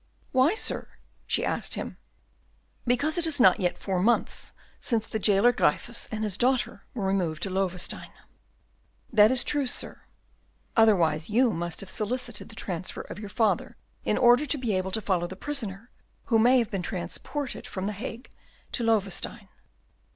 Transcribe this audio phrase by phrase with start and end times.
[0.31, 0.87] "Why, sir?"
[1.27, 1.97] she asked him.
[2.87, 7.05] "Because it is not yet four months since the jailer Gryphus and his daughter were
[7.05, 8.09] removed to Loewestein."
[9.13, 10.01] "That is true, sir."
[10.75, 14.89] "Otherwise, you must have solicited the transfer of your father, in order to be able
[14.89, 15.91] to follow some prisoner
[16.25, 18.31] who may have been transported from the Hague
[18.71, 19.49] to Loewestein."